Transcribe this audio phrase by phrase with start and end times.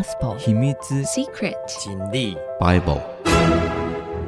[0.00, 3.02] Gospel 秘密 Secret 真理 Bible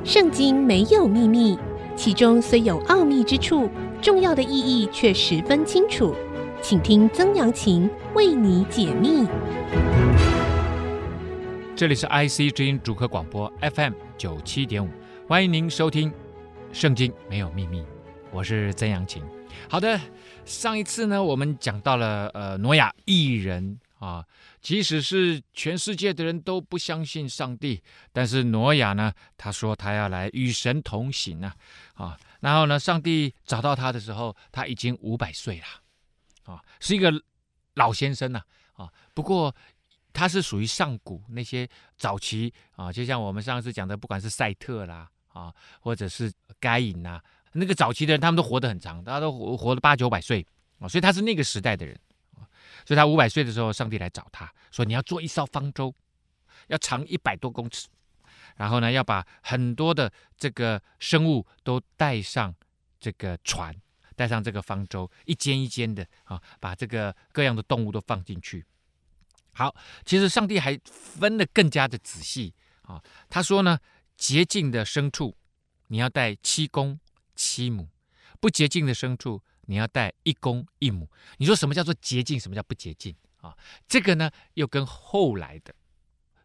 [0.04, 1.58] 圣经没有秘密，
[1.96, 3.70] 其中虽有奥秘之处，
[4.02, 6.14] 重要的意义却十分清楚。
[6.60, 9.27] 请听曾阳晴为你解密。
[11.75, 14.91] 这里是 IC 之音主客广播 FM 九七点五，
[15.27, 16.11] 欢迎您收听
[16.70, 17.80] 《圣经没有秘密》，
[18.30, 19.23] 我是曾阳晴。
[19.70, 19.98] 好的，
[20.45, 24.27] 上一次呢，我们讲到了呃，挪亚一人啊，
[24.61, 27.80] 即使是全世界的人都不相信上帝，
[28.12, 31.55] 但是挪亚呢，他说他要来与神同行啊，
[31.95, 37.12] 啊，然后呢，上帝找到他的时候，他已经五百岁了，啊，是一个
[37.75, 38.42] 老先生呐，
[38.73, 39.55] 啊，不过
[40.12, 47.23] 他是属于上古那些早期啊，就像我们上次讲的，不管是赛特啦，啊，或者是该隐呐。
[47.53, 50.45] 那个早期的人，他们都活得很长，大家都活活了八九百岁
[50.80, 51.97] 啊，所以他是那个时代的人。
[52.86, 55.95] 所以他五百岁的时候，上帝来找他说：“你要做一艘方舟，
[56.68, 57.88] 要长一百多公尺，
[58.56, 62.55] 然后呢，要把很多的这个生物都带上
[62.98, 63.74] 这个船，
[64.16, 68.64] 带上这个方舟，一间一间的啊，把这个各样的动物都放进去。
[69.52, 69.74] 好，
[70.05, 73.02] 其实上帝还分得更加的仔细啊。
[73.28, 73.78] 他说呢，
[74.17, 75.36] 洁净的牲畜，
[75.89, 76.98] 你要带七公。”
[77.34, 77.89] 七母
[78.41, 81.08] 不洁净的牲畜，你要带一公一母。
[81.38, 82.38] 你说什么叫做洁净？
[82.38, 83.56] 什么叫不洁净啊？
[83.88, 85.74] 这个呢，又跟后来的，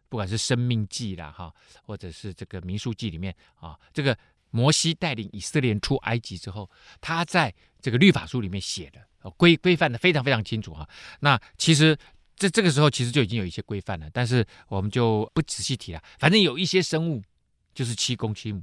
[0.08, 4.16] 不管是生命记啦哈，或者是这个民数记里面啊，这个
[4.50, 10.88] 摩西带领以色列人出埃及之后，他在这个律法书里面写的规规范的非常非常清楚啊。
[11.20, 11.96] 那其实
[12.36, 16.02] 这这个时候其实就已经有一些规范了，但是我们就不仔细提了。
[16.18, 17.22] 反正有一些生物
[17.74, 18.62] 就是七公七母。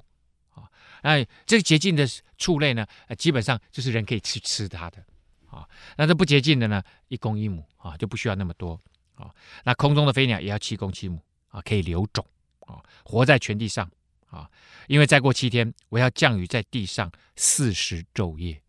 [1.05, 2.03] 哎，这个洁净的
[2.35, 2.83] 畜类呢，
[3.15, 5.05] 基本上就是人可以去吃它的
[5.47, 5.63] 啊。
[5.97, 8.81] 那这不洁净的呢，一公一母啊，就不需要那么多
[9.13, 9.29] 啊。
[9.63, 12.25] 那空中的飞鸟也要七公七母啊，可以留种
[12.61, 13.87] 啊，活在全地上
[14.31, 14.49] 啊。
[14.87, 18.59] 因为再过七天，我要降雨在地上四十昼夜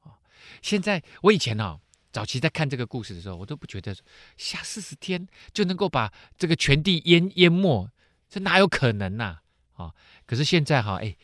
[0.00, 0.16] 啊。
[0.62, 1.78] 现在我以前啊，
[2.10, 3.94] 早期在看这个故事的时候，我都不觉得
[4.38, 7.90] 下四十天就能够把这个全地淹淹没，
[8.30, 9.40] 这哪有可能呐？
[9.74, 9.92] 啊，
[10.24, 11.14] 可是现在哈，哎。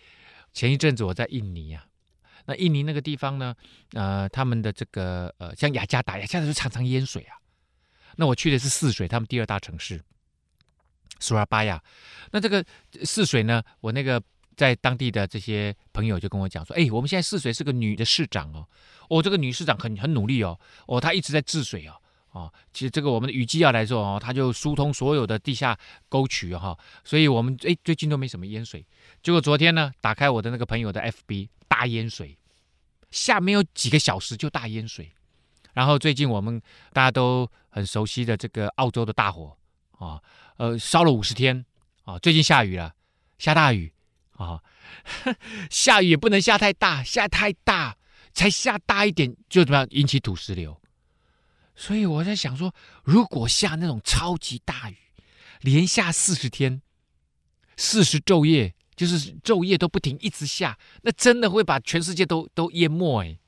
[0.58, 1.86] 前一阵子我在印尼啊，
[2.46, 3.54] 那印尼那个地方呢，
[3.92, 7.38] 呃，他们的这个呃，像雅加达，雅加达就常常淹水啊。
[8.16, 10.02] 那我去的是泗水，他们第二大城市，
[11.20, 11.80] 苏拉巴亚。
[12.32, 12.64] 那这个
[13.04, 14.20] 泗水呢，我那个
[14.56, 18.66] 在当地的这些朋友就跟我讲说，哎，我们现在泗水是个女的市长哦，
[19.08, 20.58] 哦，这个女市长很很努力哦，
[20.88, 21.94] 哦，她一直在治水哦。
[22.32, 25.76] 哦，其实这个我们的雨季要来做哦，它就疏通所有的地下
[26.08, 28.86] 沟渠哈、哦，所以我们哎最近都没什么淹水。
[29.22, 32.36] 结果昨天呢，打开我的那个朋友的 FB，大淹水，
[33.10, 35.10] 下没有几个小时就大淹水。
[35.72, 36.60] 然后最近我们
[36.92, 39.56] 大家都很熟悉的这个澳洲的大火
[39.92, 40.20] 啊，
[40.58, 41.64] 呃烧了五十天
[42.04, 42.92] 啊，最近下雨了，
[43.38, 43.92] 下大雨
[44.32, 44.60] 啊，
[45.70, 47.96] 下雨也不能下太大，下太大
[48.32, 50.78] 才下大一点就怎么样引起土石流。
[51.80, 52.74] 所以我在想说，
[53.04, 54.96] 如果下那种超级大雨，
[55.60, 56.82] 连下四十天、
[57.76, 63.38] 四十昼夜，就是昼夜都不停一直下，那真的会把全世界都都淹没哎！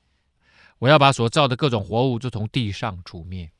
[0.79, 3.51] 我要把所造的各种活物就从地上除灭。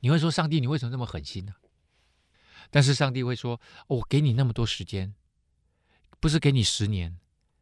[0.00, 1.52] 你会说，上帝，你为什么这么狠心呢？
[2.70, 5.14] 但是上帝会说，我给你那么多时间，
[6.20, 7.18] 不是给你十年，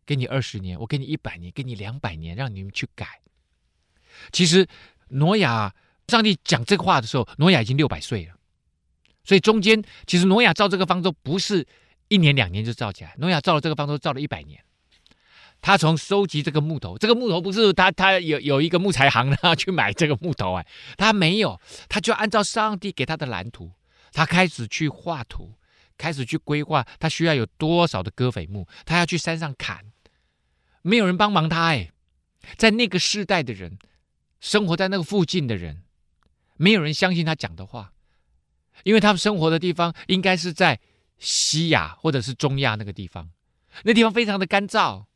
[0.06, 3.22] 给你二十年，我给你一百年，给你两百年，让你们去改。
[4.30, 4.68] 其实
[5.08, 5.74] 挪亚。
[6.08, 8.34] 上帝讲这个话的时候，挪亚已经六百岁了，
[9.24, 11.66] 所以中间其实挪亚造这个方舟不是
[12.08, 14.62] 一年两年就造起来，挪亚造了这个方舟造了一百年。
[15.62, 20.66] 他从收集这个木头，这个木头不是他他有有一个木材行啊去买这个木头哎，
[20.98, 23.70] 他没有，他就按照上帝给他的蓝图，
[24.10, 25.54] 他开始去画图，
[25.96, 29.84] 开始去规划他需要有多少的割斐木，他要去山上砍，
[30.82, 31.92] 没有人帮忙他哎，
[32.56, 33.78] 在那个世代的人，
[34.40, 35.84] 生活在那个附近的人。
[36.62, 37.92] 没有人相信他讲的话，
[38.84, 40.78] 因为他们生活的地方应该是在
[41.18, 43.30] 西亚或者是中亚那个地方，
[43.82, 45.06] 那地方非常的干燥。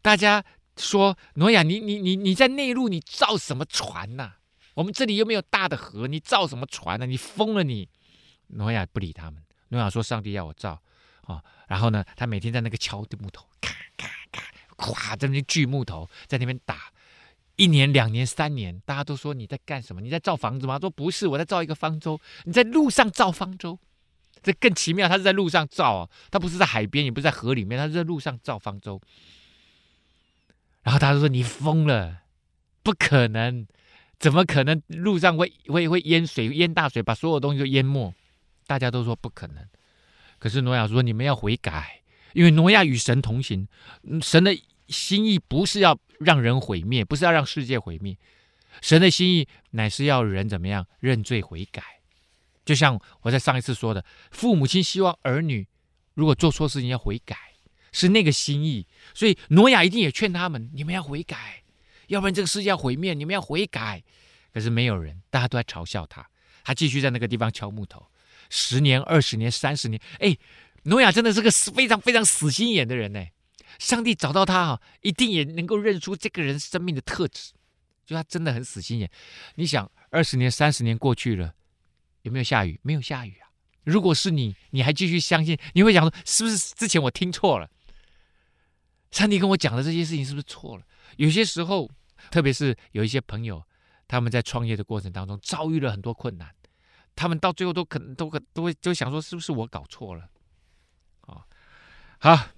[0.00, 0.44] 大家
[0.76, 4.34] 说挪亚，你你你你在内陆，你造什么船呐？
[4.74, 7.06] 我们这里又没有大的河，你造什么船呢？
[7.06, 7.88] 你疯了你！
[8.48, 9.42] 挪亚不理他们。
[9.70, 10.80] 挪亚说：“上帝要我造
[11.22, 14.44] 啊。”然后呢，他每天在那个敲的木头，咔咔咔，
[14.76, 16.92] 咵，在那边锯木头，在那边打。
[17.56, 20.00] 一年、两年、三年，大家都说你在干什么？
[20.00, 20.78] 你在造房子吗？
[20.78, 22.20] 说不是，我在造一个方舟。
[22.44, 23.78] 你在路上造方舟，
[24.42, 25.08] 这更奇妙。
[25.08, 29.00] 他是在路上造啊，他不是在海边，也不是在河里面，他是在路上造方舟。
[30.82, 32.22] 然后他就说：“你疯了，
[32.82, 33.66] 不可能！
[34.18, 38.14] 怎么可能路上会会会淹水淹大水，把所有东西都淹没？
[38.66, 39.66] 大家都说不可能。
[40.38, 42.02] 可是挪亚说：“你们要悔改，
[42.34, 43.66] 因为挪亚与神同行，
[44.22, 44.56] 神的
[44.88, 48.16] 心意不是要让人毁灭，不是要让世界毁灭，
[48.80, 51.82] 神的心意乃是要人怎么样认罪悔改。
[52.64, 55.66] 就像我在上一次说的，父母亲希望儿女
[56.14, 57.36] 如果做错事情要悔改，
[57.92, 58.86] 是那个心意。
[59.14, 61.62] 所以挪亚一定也劝他们：你们要悔改，
[62.08, 64.02] 要不然这个世界要毁灭，你们要悔改。
[64.52, 66.26] 可是没有人，大家都在嘲笑他，
[66.64, 68.06] 他继续在那个地方敲木头。”
[68.48, 70.36] 十年、二十年、三十年，哎，
[70.84, 73.24] 挪亚真的是个非常非常死心眼的人呢。
[73.78, 77.52] 上帝找到他啊，一定也能够认出这个人生命的特质，
[78.04, 79.10] 就他真的很死心眼。
[79.56, 81.54] 你想，二十年、三十年过去了，
[82.22, 82.78] 有没有下雨？
[82.82, 83.48] 没有下雨啊。
[83.84, 87.70] 如果是你，你还继续相信，你会想说，是不是之前我听错了？
[89.12, 90.84] 上帝跟我讲的这些事情是不是错了？
[91.16, 91.88] 有些时候，
[92.30, 93.62] 特别是有一些朋友，
[94.08, 96.52] 他们在创业的过程当中遭遇了很多困难。
[97.14, 100.28] 他们到最后都可能都可都会就想说，是不是我搞错了？
[101.22, 101.46] 啊，
[102.18, 102.48] 好，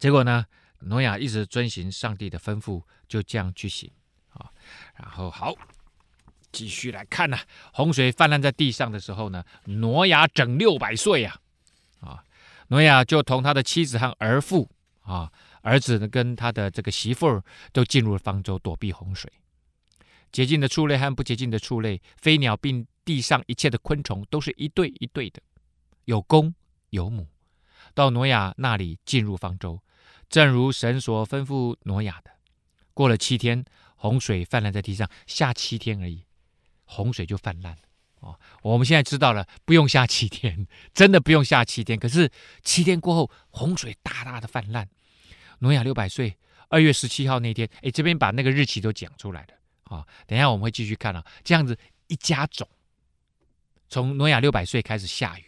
[0.00, 0.46] 结果呢，
[0.80, 3.88] 挪亚一直遵循上帝的吩咐，就这样去行
[4.30, 4.50] 啊。
[4.96, 5.54] 然后好，
[6.50, 7.38] 继续来看呢，
[7.74, 11.38] 洪水泛滥在地上的时候呢，挪亚整六百岁呀，
[12.00, 12.24] 啊，
[12.68, 14.70] 挪亚就同他的妻子和儿妇
[15.02, 15.30] 啊，
[15.60, 19.30] 儿子跟他的这个媳妇儿都进入了方舟，躲避洪水。
[20.32, 25.42] 洁净的畜类和不洁净的畜类，飞鸟并地上一切的昆虫，都是一对一对的，
[26.04, 26.54] 有公
[26.90, 27.26] 有母，
[27.94, 29.82] 到挪亚那里进入方舟，
[30.30, 32.30] 正如神所吩咐挪亚的。
[32.94, 33.64] 过了七天，
[33.96, 36.24] 洪水泛滥在地上，下七天而已，
[36.84, 37.82] 洪水就泛滥了。
[38.20, 41.98] 哦，我们现在知道了，不用下七天， 真的不用下七天。
[41.98, 42.30] 可是
[42.62, 44.88] 七天过后，洪水大大的泛滥。
[45.60, 46.36] 挪亚六百岁，
[46.68, 49.54] 二月十七号那天，哎，这边把那个日期都讲出来了。
[49.84, 52.68] 啊、哦，等一下我们会继续看啊，这样子一家种，
[53.88, 55.44] 从挪亚六百岁开始下雨，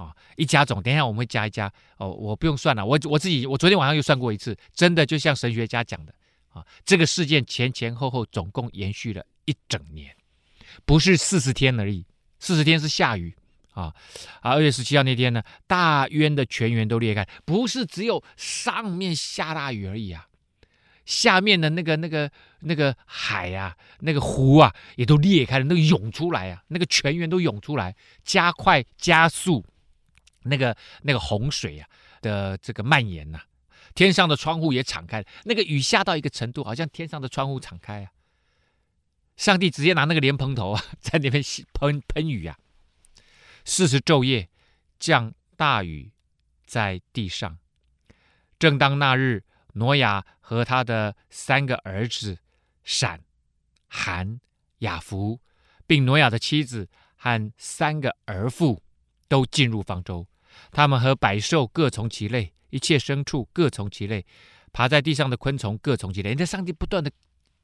[0.00, 6.14] 啊、一家总，等一下我们会加一加哦，我不用算了，我我自己我昨天晚上又算过一次，真的就像神学家讲的
[6.48, 10.16] 啊、这个事件前前后后总共延续了一整年，
[10.86, 12.06] 不是四十天而已，
[12.38, 13.34] 四十天是下雨
[13.72, 13.94] 啊，
[14.40, 20.26] 啊，二月十七号那天呢，大渊的泉源都裂开，不是只有上面下大雨而已啊。
[21.06, 22.30] 下面的那个、那个、
[22.60, 29.64] 那个海呀、啊，那个湖啊，也都裂开了，那个涌出来啊，那个泉源都涌出来，加快加速
[30.42, 31.88] 那个那个洪水啊
[32.20, 33.40] 的这个蔓延呐、
[33.94, 38.10] 天上的窗户也敞开，那个雨下到一个程度，好像天上的窗户敞开啊。
[39.36, 41.42] 上帝直接拿那个莲蓬头啊， 在那边
[41.72, 42.58] 喷喷雨啊。
[43.64, 44.48] 四十昼夜
[44.98, 46.12] 降大雨
[46.64, 47.58] 在地上，
[48.58, 49.44] 正当那日。
[49.74, 52.38] 挪亚和他的三个儿子
[52.82, 53.22] 闪、
[53.86, 54.40] 含、
[54.78, 55.38] 雅弗，
[55.86, 58.82] 并挪亚的妻子和三个儿妇
[59.28, 60.26] 都进入方舟。
[60.70, 64.24] 他们和百兽各从其类，一切牲畜各从其类，
[64.72, 66.30] 爬在地上的昆虫各从其类。
[66.30, 67.10] 你在上帝不断的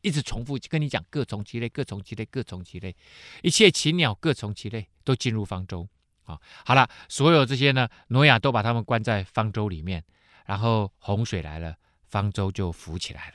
[0.03, 2.95] 一直重复跟你讲，各从其类，各从其类，各从其类，
[3.43, 5.89] 一切禽鸟各从其类，都进入方舟。
[6.25, 10.05] 啊，好了，所有这些呢，挪亚都把他们关在方舟里面，
[10.45, 11.77] 然后洪水来了。
[12.09, 13.35] 方舟就浮起来了，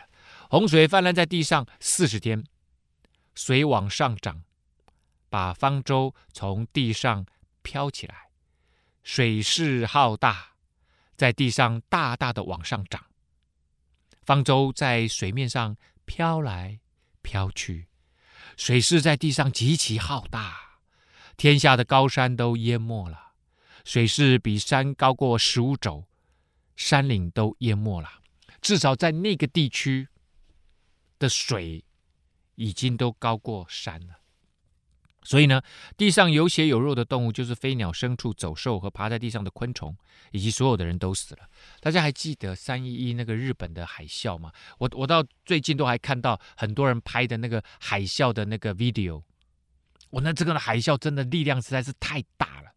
[0.49, 2.41] 洪水泛滥在地上四十天，
[3.35, 4.43] 水往上涨，
[5.29, 7.25] 把方舟从地上
[7.61, 8.29] 飘起来，
[9.03, 10.53] 水势浩大，
[11.15, 13.05] 在地上大大的往上涨，
[14.21, 16.79] 方舟在水面上飘来
[17.21, 17.87] 飘去，
[18.57, 20.79] 水势在地上极其浩大，
[21.35, 23.33] 天下的高山都淹没了，
[23.83, 26.05] 水势比山高过十五肘，
[26.75, 28.21] 山岭都淹没了。
[28.61, 30.07] 至少在那个地区
[31.17, 31.83] 的水
[32.55, 34.20] 已经都高过山了，
[35.23, 35.61] 所以呢，
[35.95, 39.95] 地上有血有肉的动物，就是飞鸟、牲畜、走兽和爬在地上的昆虫，
[40.31, 41.41] 以及所有的人都死了。
[41.79, 44.51] 大家还记得三一一那个日本的海啸吗？
[44.79, 49.21] 我我到最近都还看到很多人拍的那个海啸的那个 video。
[50.09, 52.71] 我那这个海啸真的力量实在是太大了。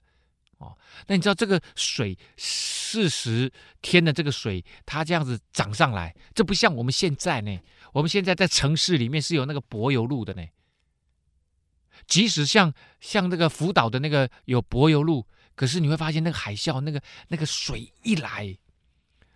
[0.58, 7.58] 哦，那你知道这个水四十天的这个水，它这样子涨上来，这不像我们现在呢。
[7.92, 10.44] 我们现在在城市里面是有那个柏油路的呢。
[12.06, 18.56] 即使像像那个福岛的那个有柏油路，可是你会发现那个海啸，那个那个水一来，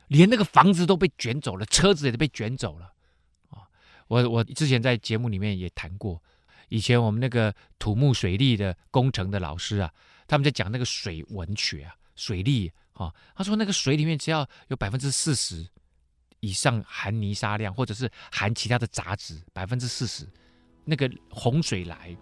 [0.09, 2.93] 连那个房子都被卷走了，车子也都被卷走了。
[3.51, 3.67] 啊，
[4.09, 6.23] 我我之前在节目里面也谈过，
[6.69, 9.93] 以前我们那个土木水利的工程的老师啊。
[10.31, 15.67] 他们在讲那个水文学啊，水利啊、他说那个水里面只要有百分之四十
[16.41, 20.29] 以上含泥沙量，或者是含其他的杂质，百分之四十，
[20.85, 22.15] 那个洪水来，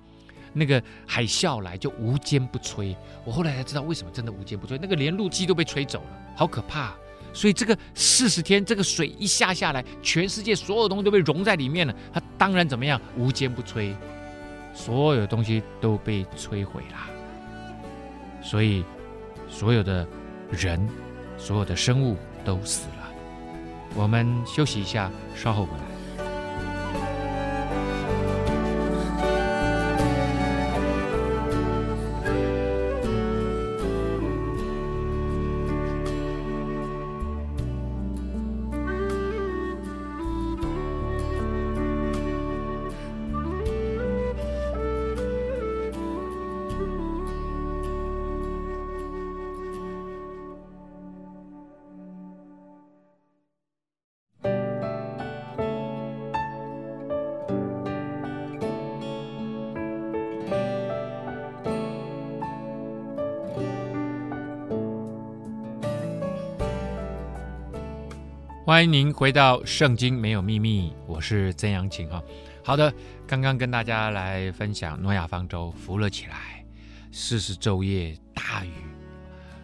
[0.58, 2.96] 那个海啸来，就无坚不摧。
[3.25, 6.94] 我后来才知道为什么真的无坚不摧，那个连陆基都被吹走了，好可怕。
[7.34, 13.94] 所以这个四十天，这个水一下下来，全世界所有东西都被融在里面了，它当然怎么样，无坚不摧，
[14.72, 16.96] 所有东西都被摧毁了。
[18.42, 18.82] 所以
[19.50, 20.06] 所有的
[20.50, 20.88] 人，
[21.36, 23.12] 所有的生物都死了。
[23.94, 25.96] 我们休息一下，稍后回来。
[68.76, 72.23] 欢迎您回到《圣经没有秘密》，我是曾阳晴哈。
[72.62, 72.92] 好的，
[73.26, 76.62] 刚刚跟大家来分享诺亚方舟浮了起来，
[77.11, 78.73] 四十昼夜大雨。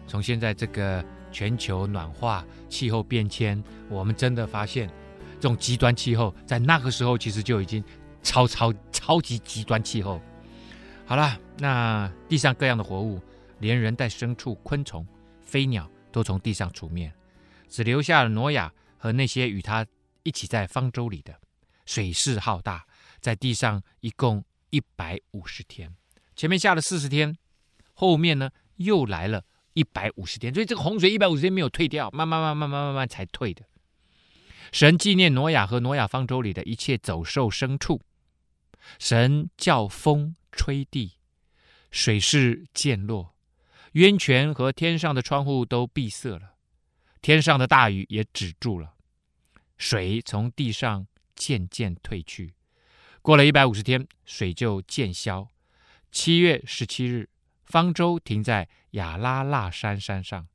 [0.07, 4.89] 从现在这个全球暖化、气候变迁，我们真的发现
[5.39, 7.83] 这种极端气候，在那个时候其实就已经
[8.23, 10.19] 超超超级极端气候。
[11.05, 13.21] 好了，那地上各样的活物，
[13.59, 15.05] 连人带牲畜、昆虫、
[15.39, 17.13] 飞鸟，都从地上除灭，
[17.69, 18.73] 只留下了挪亚。
[19.03, 19.85] 和那些与他
[20.23, 21.37] 一起在方舟里的，
[21.85, 22.87] 水势浩大，
[23.19, 25.93] 在地上一共一百五十天。
[26.37, 27.37] 前面下了四十天，
[27.93, 29.43] 后面呢又来了
[29.73, 33.65] 一百五十天，所以这个洪水一百五十天没有退掉，慢慢慢慢慢慢慢才退的。
[34.71, 37.99] 神纪念挪亚和挪亚方舟里的一切走兽牲畜，
[38.99, 41.17] 神叫风吹地，
[41.91, 43.35] 水势渐落，
[43.91, 46.52] 渊泉和天上的窗户都闭塞了。
[47.23, 48.95] 天上的大雨也止住了，
[49.77, 52.53] 水从地上渐渐退去。
[53.21, 55.47] 过了一百五十天，水就渐消。
[56.11, 57.29] 七月十七日，
[57.63, 60.45] 方舟停在亚拉腊山山上，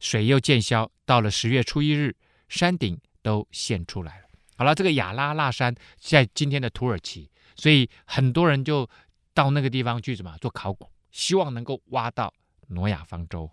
[0.00, 0.90] 水又渐消。
[1.04, 2.16] 到了十月初一日，
[2.48, 4.24] 山顶都现出来了。
[4.56, 8.90] 好了，这个亚拉腊山在今天的土耳其，所以很多人就
[9.32, 12.34] 到那个地方去什么做考古，希望能够挖到
[12.66, 13.48] 挪亚方舟。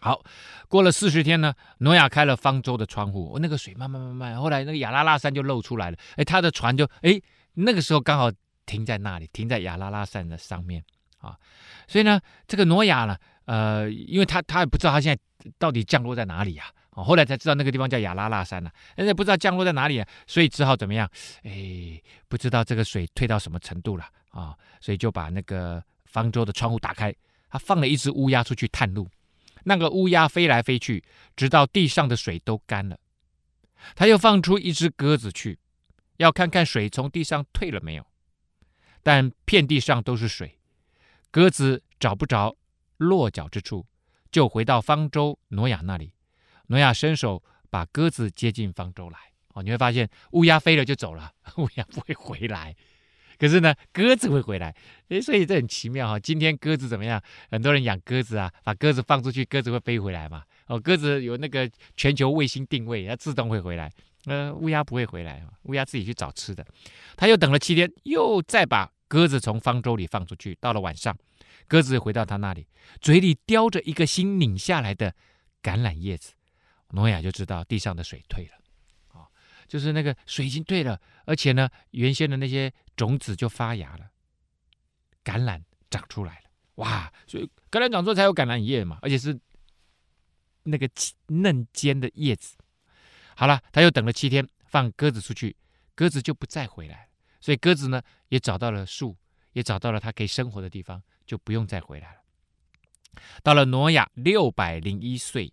[0.00, 0.22] 好，
[0.68, 7.20] 过了四十天呢，挪亚开了方舟的窗户，那个水慢慢慢慢，后来那个亚拉拉山就露出来了，哎，他的船就哎，
[7.54, 8.30] 那个时候刚好
[8.64, 10.84] 停在那里，停在亚拉拉山的上面
[11.18, 11.36] 啊，
[11.88, 21.10] 所以呢，这个挪亚呢，呃，因为他他也不知道他现在到底降落在哪里呀，啊，后来才知道那个地方叫亚拉拉山呢，啊，现在不知道降落在哪里，啊，所以只好怎么样，
[21.42, 27.12] 哎，不知道这个水退到什么程度了啊，所以就把那个方舟的窗户打开，
[27.50, 29.08] 他放了一只乌鸦出去探路。
[29.64, 31.04] 那个乌鸦飞来飞去，
[31.36, 32.98] 直到地上的水都干了。
[33.94, 35.58] 他又放出一只鸽子去，
[36.16, 38.06] 要看看水从地上退了没有。
[39.02, 40.58] 但遍地上都是水，
[41.30, 42.56] 鸽子找不着
[42.96, 43.86] 落脚之处，
[44.30, 46.12] 就回到方舟挪亚那里。
[46.66, 49.18] 挪亚伸手把鸽子接进方舟来。
[49.54, 52.76] 哦，你会发现乌鸦飞了就走了，乌鸦不会回来。
[53.38, 54.74] 可是呢，鸽子会回来，
[55.08, 56.18] 诶，所以这很奇妙哈。
[56.18, 57.22] 今天鸽子怎么样？
[57.50, 60.42] 很多人养鸽子啊，把鸽子放出去，鸽子会飞回来嘛。
[60.66, 63.90] 哦，鸽子有那个全球卫星定位，它自动会回来。
[64.24, 66.66] 呃，乌鸦不会回来，乌鸦自己去找吃的。
[67.16, 70.54] 他又等了七天，又再把鸽子从方舟里放出去。
[70.60, 71.16] 到了晚上，
[71.68, 72.66] 鸽子回到他那里，
[73.00, 75.14] 嘴里叼着一个新拧下来的
[75.62, 76.32] 橄榄叶子。
[76.90, 79.20] 挪亚就知道地上的水退了。
[79.20, 79.28] 啊
[79.68, 84.10] 就是那个水已经退了，而且呢，原先的那些种子就发芽了，
[85.22, 87.12] 橄榄长出来了，哇！
[87.28, 89.38] 所以橄榄长出来才有橄榄叶嘛，而且是
[90.64, 90.90] 那个
[91.28, 92.56] 嫩尖的叶子。
[93.36, 95.56] 好了，他又等了七天，放鸽子出去，
[95.94, 97.08] 鸽子就不再回来，
[97.40, 99.16] 所以鸽子呢也找到了树，
[99.52, 102.20] 也找到了它可以生活的地方，就不用再回来了。
[103.44, 105.52] 到了挪亚六百零一岁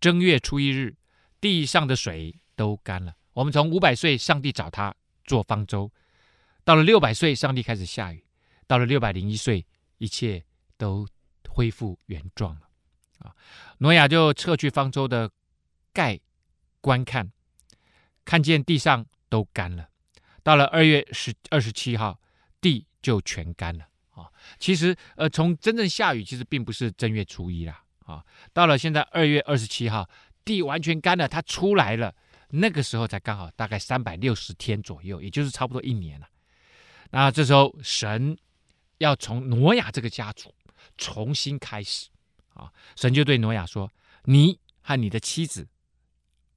[0.00, 0.96] 正月初一日，
[1.40, 3.14] 地上的水都干了。
[3.32, 4.92] 我们从五百岁，上帝找他
[5.24, 5.92] 做方舟，
[6.64, 8.24] 到了六百岁，上帝开始下雨，
[8.66, 9.66] 到了六百零一岁，
[9.98, 10.44] 一切
[10.76, 11.06] 都
[11.48, 12.68] 恢复原状了。
[13.18, 13.34] 啊，
[13.78, 15.30] 挪亚就撤去方舟的
[15.92, 16.18] 盖
[16.80, 17.30] 观看，
[18.24, 19.88] 看见地上都干了。
[20.42, 22.20] 到了二月十二十七号，
[22.60, 23.88] 地就全干了。
[24.10, 27.82] 啊，其实呃，从真正下雨，其实并不是正月初一啦。
[28.06, 30.08] 啊，到了现在二月二十七号，
[30.44, 32.14] 地完全干了，它出来了。
[32.52, 36.26] 那个时候才刚好大概三百六十天左右，也就是差不多一年了。
[37.10, 38.38] 那这时候神
[38.98, 40.54] 要从挪亚这个家族
[40.96, 42.08] 重新开始
[42.54, 43.90] 啊，神就对挪亚说
[44.24, 45.68] ：“你和你的妻子、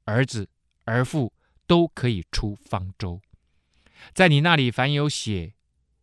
[0.05, 0.49] 儿子、
[0.85, 1.31] 儿妇
[1.65, 3.21] 都可以出方舟，
[4.13, 5.53] 在你那里凡有血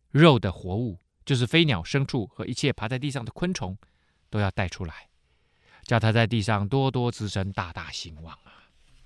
[0.09, 3.77] 肉的活物，就是飞鸟、牲畜和一切爬在地上的昆虫，
[4.29, 5.09] 都要带出来，
[5.83, 8.57] 叫他在地上多多滋生，大大兴旺啊！”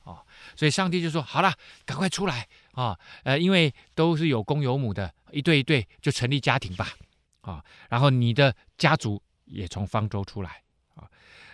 [0.05, 0.23] 哦，
[0.55, 1.51] 所以上帝就说：“好了，
[1.83, 2.97] 赶快出来啊！
[3.23, 6.93] 呃，因为都是有公有母的，一对一对就成立家庭吧，
[7.41, 10.61] 啊，然后你的家族也从方舟出来
[10.93, 11.09] 啊。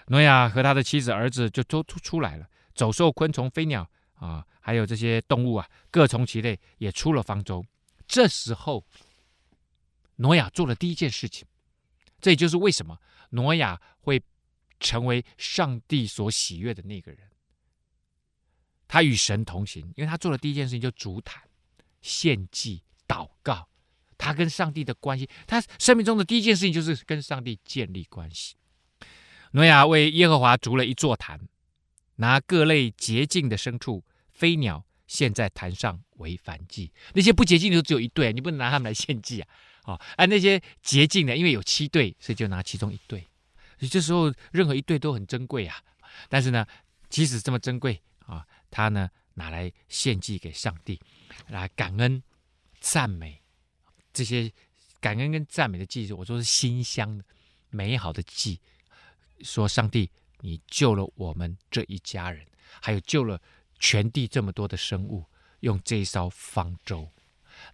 [0.07, 7.65] 挪亚和他的妻子儿子就都出出来了，走兽、昆虫、飞鸟啊，还有这些动物啊，各从其类也出了方舟。
[8.05, 8.85] 这时候，
[10.17, 11.47] 挪亚做了第一件事情，
[12.19, 14.21] 这也就是为什么挪亚会
[14.81, 17.21] 成为上帝所喜悦的那个人。”
[18.91, 21.41] 他与神同行，因为他做的第一件事情就筑坛、
[22.01, 23.69] 献祭、祷告。
[24.17, 28.55] 他跟上帝的关系，他生命中的第一件事情就是跟上帝建立关系。
[29.51, 31.39] 挪亚为耶和华筑了一座坛，
[32.17, 36.91] 拿各类洁净的牲畜、飞鸟献在坛上为燔祭。
[37.13, 39.47] 那些不洁净的就只有一对，你不能拿他们来献祭啊！
[39.85, 43.21] 哦，而那些洁净的，因为有七对，所以就拿其中一对。
[43.79, 45.81] 所以这时候任何一对都很珍贵啊。
[46.27, 46.67] 但是呢，
[47.09, 48.01] 即使这么珍贵。
[48.27, 50.99] 啊，他呢拿来献祭给上帝，
[51.49, 52.23] 来感恩、
[52.79, 53.41] 赞美
[54.13, 54.51] 这些
[54.99, 57.23] 感恩跟赞美的祭，我说是馨香的、
[57.69, 58.59] 美好的祭。
[59.41, 60.09] 说上帝，
[60.39, 62.45] 你救了我们这一家人，
[62.81, 63.41] 还有救了
[63.79, 65.25] 全地这么多的生物，
[65.59, 67.11] 用这一艘方舟。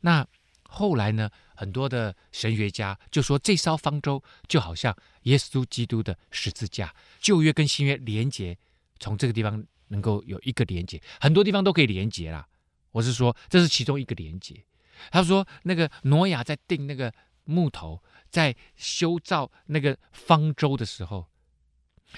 [0.01, 0.25] 那
[0.63, 8.57] 后来呢，很多的神学家就说，这艘方舟就好像耶稣基督的十字架，旧约跟新约连接，
[8.99, 9.65] 从这个地方。
[9.89, 12.47] 能够有一个连接，很多地方都可以连接啦。
[12.91, 14.65] 我是说，这是其中一个连接。
[15.11, 17.13] 他说，那个挪亚在钉那个
[17.43, 21.27] 木头，在修造那个方舟的时候，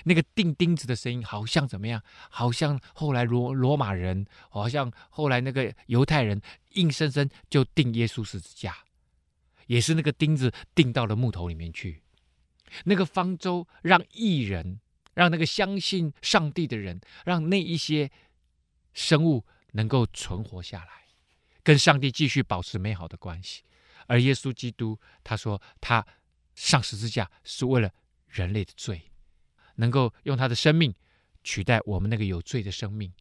[0.06, 2.02] 那个钉钉子的声音，好像怎么样？
[2.30, 6.42] 好像后来罗罗马人，好像后来那个犹太人，
[6.76, 8.78] 硬生生就钉耶稣十字架，
[9.68, 12.02] 也是那个钉子钉到了木头里面去。
[12.86, 14.80] 那个方舟让义人。
[15.20, 18.10] 让那个相信上帝的人，让那一些
[18.94, 21.10] 生物能够存活下来，
[21.62, 23.64] 跟上帝继续保持美好的关系。
[24.08, 26.08] 而耶稣基督他说，他
[26.56, 27.92] 上十字架是为了
[28.30, 29.12] 人类的罪，
[29.76, 30.96] 能够用他的生命
[31.44, 33.12] 取代我们那个有罪的生命，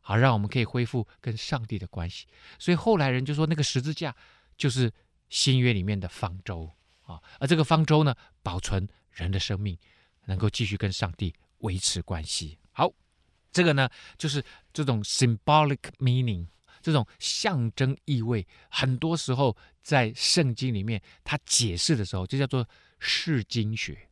[0.00, 2.26] 好让我们可以恢复跟上帝的关系。
[2.58, 4.16] 所以后来人就说，那个十字架
[4.56, 4.90] 就是
[5.28, 9.78] 新约里面的方舟啊，而这个方舟呢，保存人的生命，
[10.24, 12.58] 能够继续跟上帝维持关系。
[12.70, 12.92] 好，
[13.50, 16.46] 这个呢，就是这种 symbolic meaning，
[16.80, 24.08] 这种象征意味，很多时候在圣经里面，它解释的时候，就叫做释经学，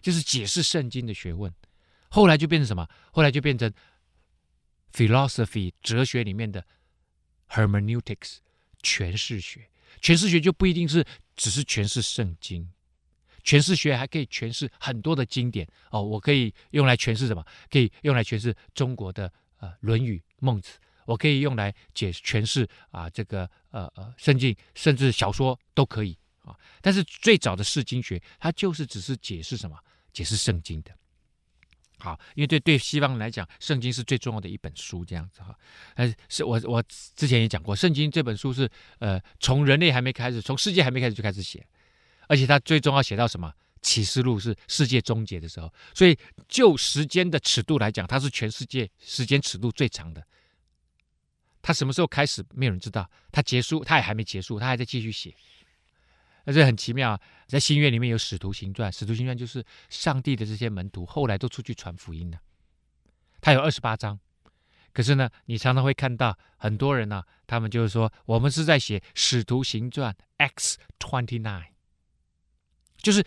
[0.00, 1.52] 就是解释圣经的学问。
[2.10, 2.88] 后来就变成什么？
[3.12, 3.72] 后来就变成
[4.92, 6.64] philosophy 哲学里面的
[7.48, 8.38] hermeneutics
[8.82, 9.68] 诠释学。
[10.00, 11.04] 诠释学就不一定是
[11.36, 12.70] 只是诠释圣经。
[13.44, 17.44] 诠释学还可以诠释很多的经典哦，我可以用来诠释什么？
[17.70, 20.70] 可以用来诠释中国的呃《论语》《孟子》，
[21.04, 26.56] 我可以用来解诠释啊这个呃呃圣经，甚至小说都可以啊。
[26.80, 29.78] 但是最早的释经学，它就是只是解释什么？
[30.12, 30.90] 解释圣经的。
[31.98, 35.56] 好，因为对对西方人来讲，圣经是最重要的一本书，这样子哈。
[35.94, 36.82] 呃，是我我
[37.16, 41.66] 之前也讲过，圣经这本书是呃从人类还没开始，从世界还没开始就开始写。
[42.28, 43.52] 而且他最终要写到什么？
[43.82, 50.26] 启示录是世界终结的时候，所以就时间的尺度来讲，它是全世界时间尺度最长的。
[51.60, 52.42] 他什么时候开始？
[52.54, 53.10] 没有人知道。
[53.30, 55.34] 他结束，他也还没结束，他还在继续写。
[56.46, 57.20] 而且很奇妙！
[57.46, 62.38] 在新约里面有使徒行传，使徒行传就是上帝的这些门徒后来都出去传福音了。
[63.42, 64.18] 他有二十八章，
[64.94, 71.73] 可是呢，你常常会看到很多人呢、他们就是说，我们是在写使徒行传 X twenty nine。
[73.04, 73.22] 就是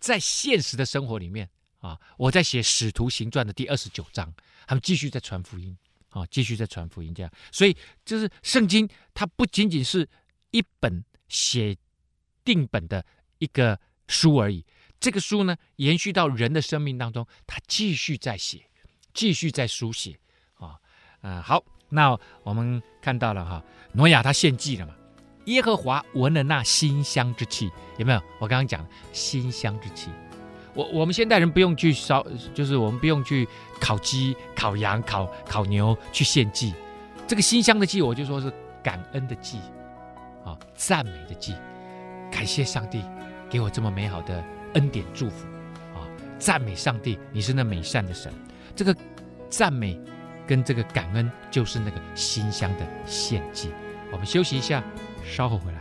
[0.00, 4.30] 在现实的生活里面啊，我在写《使徒行传》的第二十九章，
[4.66, 5.74] 他们继续在传福音
[6.08, 7.32] 啊，继续在传福音这样。
[7.52, 10.06] 所以，就是圣经，它不仅仅是
[10.50, 11.76] 一本写
[12.44, 13.06] 定本的
[13.38, 14.66] 一个书而已。
[14.98, 18.68] 这个书呢，延续到人的生命当中，它继续在写，
[19.14, 20.18] 继续在书写
[20.54, 20.76] 啊。
[21.22, 24.96] 嗯，好，那我们看到了哈，挪亚他献祭了嘛。
[25.50, 28.22] 耶和华闻了那馨香之气，有没有？
[28.38, 30.08] 我刚刚讲馨香之气。
[30.74, 33.46] 我我们现代人不用去烧，就是我们不用去
[33.80, 36.72] 烤鸡、烤羊、烤烤牛去献祭。
[37.26, 39.58] 这个馨香的祭，我就说是感恩的祭，
[40.44, 41.54] 啊，赞美的祭。
[42.30, 43.02] 感谢上帝
[43.50, 45.46] 给我这么美好的恩典祝福
[45.96, 46.06] 啊！
[46.38, 48.32] 赞美上帝，你是那美善的神。
[48.76, 48.96] 这个
[49.48, 50.00] 赞美
[50.46, 53.70] 跟这个感恩，就是那个馨香的献祭。
[54.12, 54.82] 我们休息一下，
[55.24, 55.79] 稍后回来。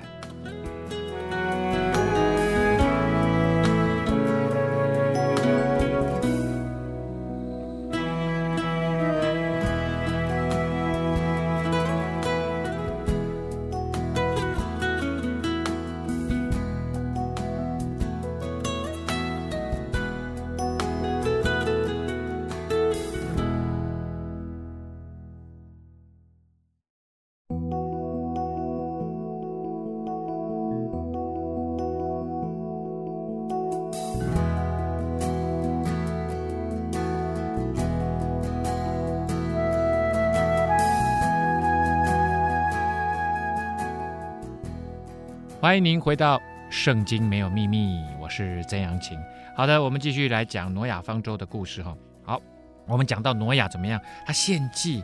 [45.61, 46.37] 欢迎您回到
[46.69, 49.19] 《圣经没有秘密》，我是曾阳晴。
[49.57, 51.93] 好的，我们继续来讲挪亚方舟的故事哈。
[52.23, 52.41] 好，
[52.87, 54.01] 我们讲到挪亚怎么样？
[54.25, 55.03] 他献祭，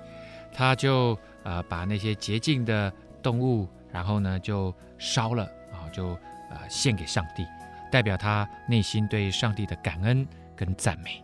[0.54, 2.90] 他就呃把那些洁净的
[3.22, 6.18] 动物，然后呢就烧了啊，就
[6.50, 7.46] 呃献给上帝，
[7.92, 11.22] 代表他内心对上帝的感恩跟赞美。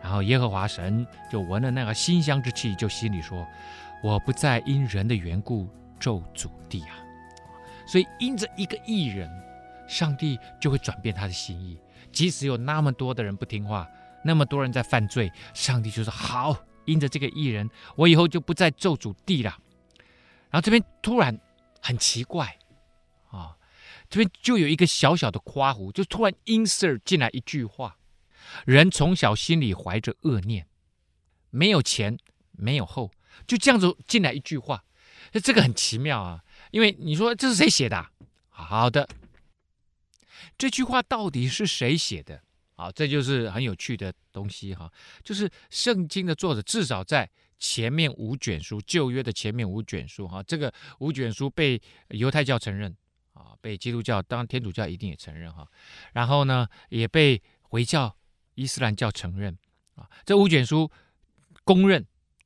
[0.00, 3.44] 然后耶和华神就闻了那个馨香之气，就心里说
[4.04, 6.94] ：“我不再因人的缘故咒诅地啊。”
[7.86, 9.30] 所以，因着一个艺人，
[9.88, 11.78] 上帝就会转变他的心意。
[12.10, 13.88] 即使有那么多的人不听话，
[14.24, 19.58] 那么多人在犯罪，上帝就说：“好，因着这个艺人，我以后就不再咒诅地了。”
[20.50, 21.38] 然后这边突然
[21.80, 22.58] 很奇怪
[23.30, 23.56] 啊，
[24.10, 27.96] 这边就有一个小小的夸弧，就突然 insert 进来一句话：
[28.66, 30.66] 人从小心里怀着恶念，
[31.48, 32.18] 没有前，
[32.52, 33.10] 没有后，
[33.46, 34.84] 就这样子进来一句话，
[35.42, 36.44] 这个很奇妙啊。
[36.72, 38.04] 因为你说这是谁写的？
[38.48, 39.08] 好的，
[40.58, 42.42] 这句话到底是谁写的？
[42.74, 44.90] 好，这就是很有趣的东西哈。
[45.22, 52.96] 就是圣经的作者至少在前面五卷书，旧约的前面五卷书哈，这个五卷书被犹太教承认
[53.34, 55.68] 啊，被基督教当天主教一定也承认哈。
[56.14, 58.16] 然后呢，也被回教、
[58.54, 59.56] 伊斯兰教承认
[59.94, 60.08] 啊。
[60.24, 60.90] 这五卷书
[61.64, 62.04] 公认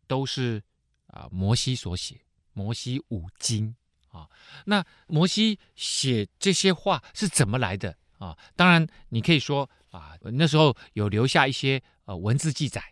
[0.09, 0.61] 都是
[1.07, 2.21] 啊摩西所写，
[2.53, 3.75] 摩西五经。
[4.17, 4.29] 啊，
[4.65, 8.37] 那摩西写这些话是怎么来的啊？
[8.57, 12.83] 当然，你可以说啊，那时候有留下一些呃文字记载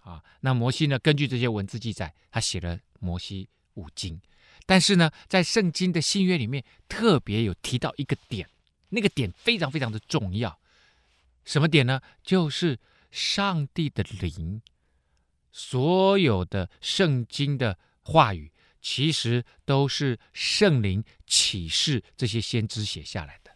[0.00, 0.22] 啊。
[0.40, 4.20] 那摩西呢，根据这些文字记载，他写了摩西五经。
[4.66, 8.46] 但是呢，在圣经的新约里面，特别有提到一个点，
[8.90, 10.60] 那个点非常非常的重要。
[11.44, 12.02] 什么点呢？
[12.22, 12.78] 就是
[13.10, 14.60] 上帝的灵，
[15.50, 18.52] 所有的圣经的话语。
[18.80, 23.50] 其实都是圣灵启示这些先知写下来的，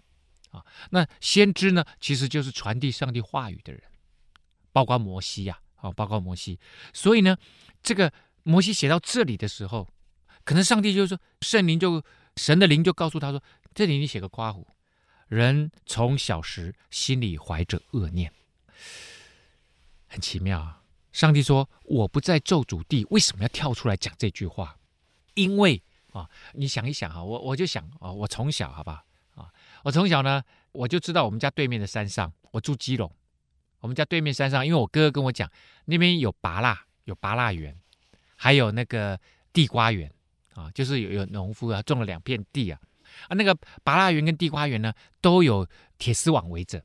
[0.50, 3.82] 啊，那先知呢，其实就是传递上帝话语的人，
[4.72, 6.60] 包括摩西呀，啊，包括摩西。
[6.92, 7.36] 所以呢，
[7.82, 9.88] 这个摩西写到这里的时候，
[10.44, 12.04] 可能上帝就说，圣灵就
[12.36, 13.42] 神的灵就告诉他说，
[13.74, 14.66] 这里你写个夸虎，
[15.28, 18.32] 人从小时心里怀着恶念，
[20.06, 20.82] 很奇妙啊。
[21.12, 24.76] 上帝说，我不再咒诅地，为什么要跳出来讲这句话？
[25.34, 29.50] 因为啊，你想一想哈，我我就想啊，我从小好不好啊？
[29.82, 30.42] 我从小呢，
[30.72, 33.10] 我就知道我们家对面的山上，我住基隆，
[33.80, 35.50] 我们家对面山上，因为我哥哥跟我讲，
[35.86, 37.76] 那边有拔蜡，有拔蜡园，
[38.36, 39.18] 还有那个
[39.52, 40.10] 地瓜园
[40.54, 42.80] 啊，就是有有农夫啊种了两片地啊，
[43.28, 45.68] 啊，那个拔蜡园跟地瓜园呢，都有
[45.98, 46.80] 铁丝网围着，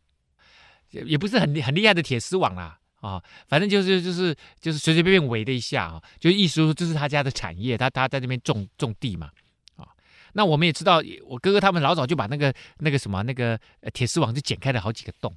[0.90, 2.79] 也不是很很厉害的铁丝网啦。
[3.00, 9.30] 啊反正就是就是就是随随便便围了一下啊，就意思说这是他家的产业，他他在那边种种地嘛，
[9.78, 9.88] 啊，
[10.34, 13.60] 那我们也知道，我哥哥他们老早就把那个那个什么那个
[13.94, 15.36] 铁丝网就剪开了好几个洞，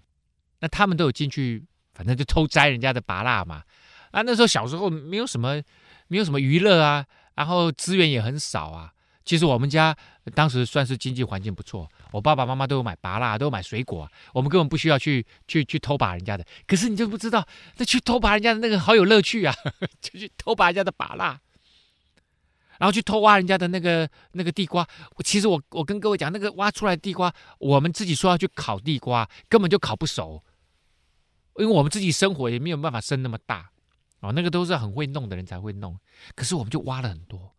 [0.61, 3.63] 那他们都有进去，反正就偷摘人家的芭乐嘛，
[4.11, 5.63] 啊，那时候小时候没有什么
[6.09, 8.93] 没有什么娱乐啊，然后资源也很少啊。
[9.25, 9.97] 其实我们家
[10.35, 16.45] 当时算是经济环境不错，我爸爸妈妈都有买芭辣，都有买水果，我们根本不需要去去去偷拔人家的。
[16.67, 19.55] 可是你就不知道，那去偷拔人家的那个好有乐趣啊！
[20.01, 21.41] 就去偷拔人家的芭辣，
[22.79, 24.87] 然后去偷挖人家的那个那个地瓜。
[25.25, 30.43] 其实我我跟各位讲，那个挖出来的地瓜，我们自己说要去烤地瓜，根本就烤不熟，
[31.59, 33.71] 因为我们自己生火也没有办法生那么大
[34.21, 35.99] 哦，那个都是很会弄的人才会弄。
[36.35, 37.55] 可是我们就挖了很多。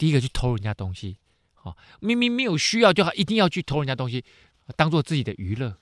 [0.00, 1.18] 第一个去偷人家东西，
[1.62, 4.24] 啊，明明没有需要，就一定要去偷人家东西，
[4.74, 5.76] 当做自己的娱乐，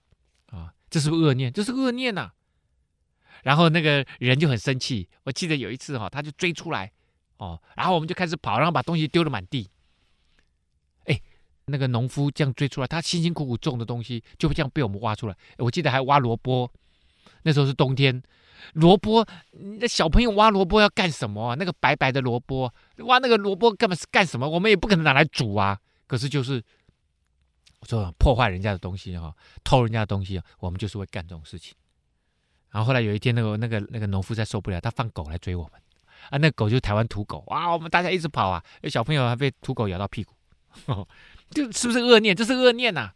[0.47, 1.53] 啊，这是不是恶念？
[1.53, 2.33] 这是恶念呐、
[3.45, 6.91] 然后那个人就很生气，我记得有一次哈，他就追出来，
[7.37, 9.71] 哦，然后我们就开始跑，然后把东西丢了满地。
[11.05, 11.21] 哎，
[11.67, 15.37] 那个农夫这样追出来，他辛辛苦苦种的东西就会这样被我们挖出来。
[15.59, 16.69] 我记得还挖萝卜，
[17.43, 18.23] 那时候是冬天，
[18.75, 19.27] 萝卜，
[19.79, 21.57] 那小朋友挖萝卜要干什么？
[21.57, 24.49] 那个白白的萝卜，挖那个萝卜干嘛是干什么？
[24.49, 25.79] 我们也不可能拿来煮啊。
[26.07, 26.63] 可是就是
[27.81, 31.75] 我说破坏人家的东西哈，偷人家的东西，我们就是会干这种事情。
[32.71, 35.73] 然后后来有一天，那个那个那个农夫再受不了，他放狗来追我们
[36.31, 40.35] 啊，那狗就是台湾土狗哇，我们大家一直跑啊，小朋友还被土狗咬到屁股。
[40.87, 41.09] 呵 呵
[41.51, 42.37] 就是不是恶念？
[42.37, 43.15] 这是恶念呐、啊！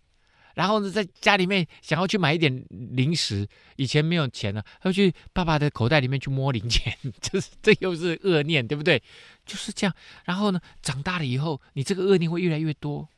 [0.55, 9.03] 然后呢，在家里面想要去买一点零食，以前没有钱了，他就去爸爸的口袋里面去摸零钱，这是这又是恶念，对不对？
[9.47, 9.95] 就是这样。
[10.25, 13.09] 然后呢，长大了以后，你这个恶念会越来越多，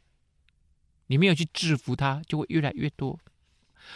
[1.08, 3.18] 你没有去制服它，就会越来越多。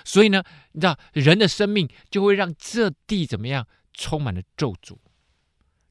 [0.05, 4.99] 所以呢，你知道，人的生命就会让这地怎么样，充满了咒诅，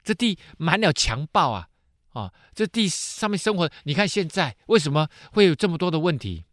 [0.04, 1.68] 这地满了强暴啊！
[2.10, 6.44] 啊，这地上面生活，你看现在为什么会有这么多的问题？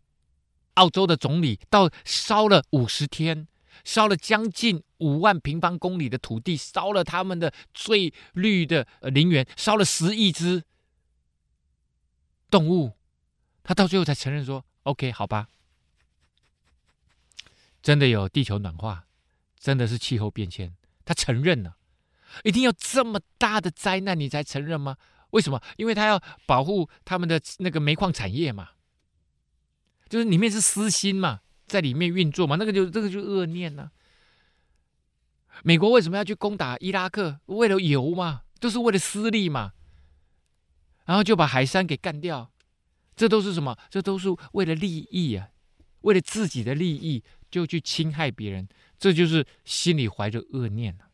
[0.76, 3.48] 澳洲的总理到烧了五十天，
[3.84, 10.64] 烧了将近五万平方公里的土地，烧了他们的最绿的林园，烧了十亿只
[12.50, 12.94] 动物，
[13.64, 15.50] 他到最后才承认说：“OK，好吧，
[17.82, 19.08] 真的有地球暖化，
[19.60, 21.78] 真的是气候变迁。”他承认了，
[22.44, 24.98] 一定要这么大的灾难你才承认吗？
[25.32, 25.62] 为什么？
[25.78, 28.70] 因为他要保护他们的那个煤矿产业嘛，
[30.10, 33.92] 就是里面是私心嘛，在里面运作嘛，那个就这个就恶念呢、啊。
[35.64, 37.40] 美国为什么要去攻打伊拉克？
[37.46, 39.74] 为了油嘛，都是为了私利嘛。
[41.06, 42.52] 然后就把海珊给干掉，
[43.16, 43.78] 这都是什么？
[43.90, 45.50] 这都是为了利益啊，
[46.02, 51.06] 为了自己的利益就去侵害别人，这就是心里怀着恶念、啊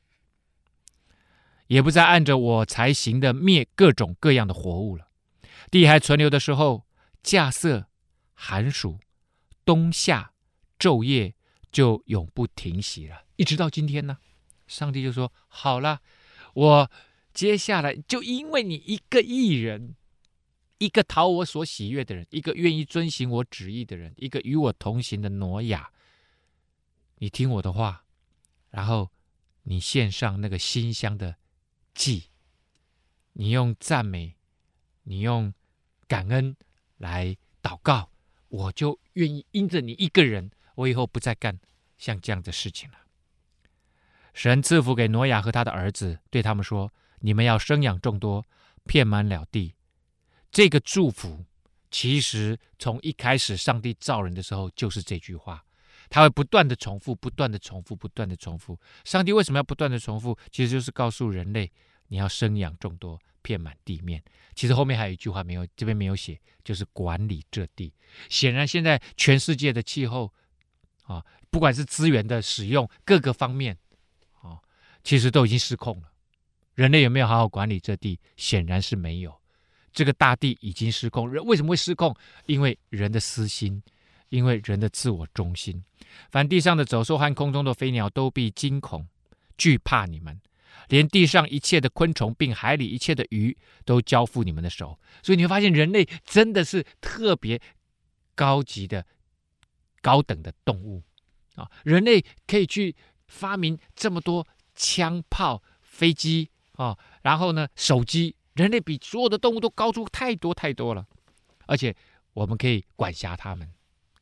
[1.68, 5.08] 也不再按着我才行的灭各种各样的活物了。
[5.70, 6.86] 地还存留的时候，
[7.24, 7.86] 稼穡、
[8.44, 8.98] 寒暑、
[9.64, 10.34] 冬夏、
[10.80, 11.36] 昼夜
[11.72, 14.18] 就永不停息了，一直到今天呢。
[14.66, 16.02] 上帝就说：“好了，
[16.56, 16.92] 我
[17.36, 19.96] 接下来就因为你一个艺人，
[20.80, 25.92] 一个讨我所喜悦的人，一个愿意遵行我旨意的人，一个与我同行的挪亚，
[27.20, 28.06] 你听我的话，
[28.72, 29.12] 然后
[29.64, 31.36] 你献上那个馨香的。”
[31.94, 32.32] 祭，
[33.34, 34.36] 你用赞美，
[35.04, 35.54] 你用
[36.08, 36.56] 感恩
[36.98, 38.11] 来祷告，
[38.52, 41.58] 我就愿意因着你一个人，我以后不再干
[41.98, 42.98] 像这样的事情了。
[44.34, 48.46] 神赐福给挪亚和他的儿子，对他们说：“你们要生养众多，
[48.84, 49.74] 遍满了地。”
[50.52, 51.46] 这个祝福
[51.90, 55.64] 其实从一开始上帝造人的时候就是这句话，
[56.10, 58.78] 他会不断的重复，不断的重复，不断的重复。
[59.06, 60.38] 上帝为什么要不断的重复？
[60.52, 61.72] 其实就是告诉人类。
[62.08, 64.24] 你要生养众多，遍满地面。
[64.56, 67.94] 其实后面还有一句话没有，这边没有写，就是管理这地。
[68.30, 70.32] 显然，现在全世界的气候
[71.04, 73.78] 啊，不管是资源的使用，各个方面
[74.42, 74.60] 啊，
[75.04, 76.12] 其实都已经失控了。
[76.76, 78.20] 人类有没有好好管理这地？
[78.38, 79.40] 显然是没有。
[79.94, 81.30] 这个大地已经失控。
[81.30, 82.16] 人为什么会失控？
[82.46, 83.82] 因为人的私心，
[84.30, 85.84] 因为人的自我中心。
[86.30, 89.08] 凡地上的走兽和空中的飞鸟都必惊恐
[89.58, 90.40] 惧怕你们。
[90.90, 95.00] 连地上一切的昆虫，并海里一切的鱼，都交付你们的手。
[95.24, 97.62] 所以你会发现，人类真的是特别
[98.36, 99.06] 高级的、
[100.02, 101.04] 高等的动物
[101.56, 101.70] 啊！
[101.84, 102.96] 人类可以去
[103.28, 108.36] 发明这么多枪炮、飞机啊，然后呢，手机。
[108.54, 111.08] 人类比所有的动物都高出太多太多了，
[111.68, 111.96] 而且
[112.34, 113.72] 我们可以管辖它们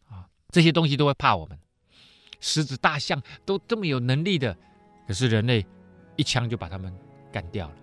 [0.07, 1.59] 啊，这些东西都会怕我们。
[2.39, 4.55] 狮子、大象都这么有能力的，
[5.07, 5.65] 可是人类。
[6.19, 6.93] 一枪就把他们
[7.31, 7.73] 干掉了。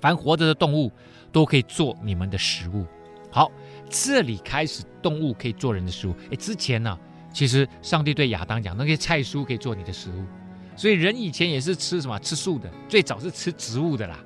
[0.00, 0.90] 凡活着的动物
[1.30, 2.86] 都可以做你们的食物。
[3.30, 3.52] 好，
[3.90, 6.14] 这里开始动物可以做人的食物。
[6.30, 6.98] 诶，之前呢、
[7.34, 10.24] 其实上帝对亚当讲，那些菜蔬可以做你的食物。
[10.74, 12.18] 所以人以前也是吃什么？
[12.20, 14.18] 吃素的，最早是吃植物的啦。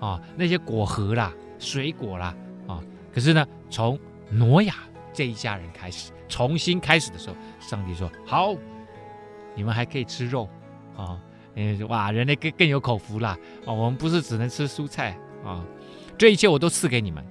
[0.00, 2.34] 啊，那些果核啦、水果啦，
[2.66, 2.82] 啊，
[3.14, 3.96] 可是呢，从
[4.28, 4.74] 挪亚
[5.12, 8.56] 这一家人开始，重新开始的时候，上帝说：好，
[9.54, 10.48] 你们还可以吃肉
[10.96, 11.22] 啊。
[11.56, 13.36] 嗯，哇，人类更更有口福啦！
[13.64, 15.64] 哦，我们不是只能吃蔬菜啊，
[16.16, 17.24] 这一切我都赐给你们，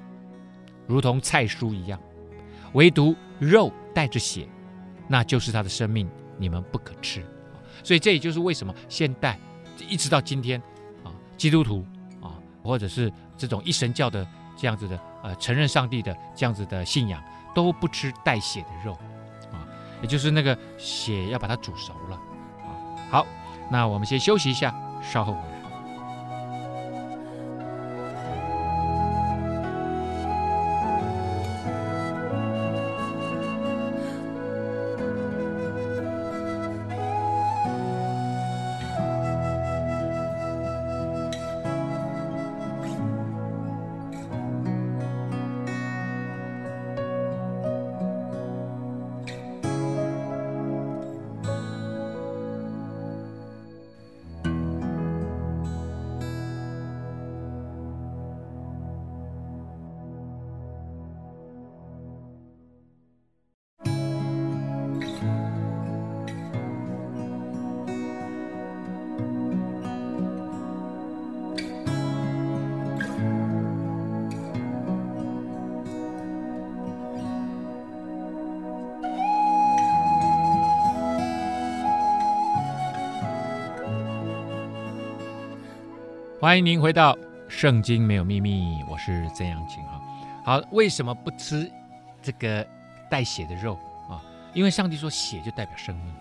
[0.86, 1.99] 如同菜蔬一样，
[2.73, 4.47] 唯独肉带着血，
[5.08, 7.25] 那就是他的生命，你们不可吃。
[7.82, 9.39] 所以这也就是为什么现代
[9.88, 10.62] 一直到今天
[11.03, 11.86] 啊，基督徒
[12.21, 14.27] 啊，或者是这种一神教的
[14.58, 17.23] 这样子的呃，承认上帝的这样子的信仰，
[17.55, 18.93] 都不吃带血的肉
[19.53, 19.63] 啊，
[20.01, 22.15] 也就是那个血要把它煮熟了
[22.65, 22.75] 啊。
[23.10, 23.25] 好。
[23.69, 25.58] 那我们先休息一下，稍后回来。
[86.41, 87.13] 欢迎您回到
[87.49, 90.02] 《圣经没有秘密》，我是曾阳晴哈。
[90.45, 91.69] 好，为什么不吃
[92.21, 92.65] 这个
[93.10, 93.78] 带血的肉
[94.10, 94.23] 啊？
[94.54, 96.13] 因为上帝说血就代表生命，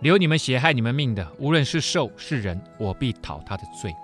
[0.00, 3.94] 流你们血害你们命的，无论是兽是人，我必讨他的罪。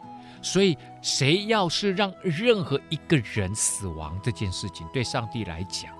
[0.42, 5.90] 所以，谁要是让任何一个人死亡这件事情，对上帝来讲，